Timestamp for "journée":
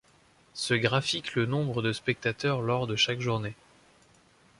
3.21-3.53